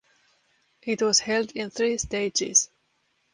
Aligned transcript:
It 0.81 1.03
was 1.03 1.19
held 1.19 1.51
in 1.51 1.69
three 1.69 1.99
stages. 1.99 2.71